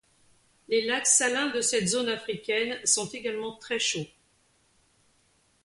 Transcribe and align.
Les 0.67 0.81
lacs 0.81 1.05
salins 1.05 1.49
de 1.49 1.61
cette 1.61 1.87
zone 1.87 2.09
africaine 2.09 2.79
sont 2.87 3.07
également 3.09 3.55
très 3.57 3.77
chauds. 3.77 4.07